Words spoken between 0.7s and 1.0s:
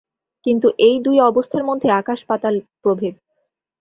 এই